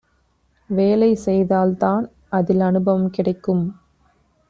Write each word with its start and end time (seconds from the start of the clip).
வேலை 0.69 1.15
செய்தால் 1.15 1.77
தான் 1.77 2.05
அதில் 2.29 2.59
அனுபவம் 2.59 3.09
கிடைக்கும். 3.09 3.63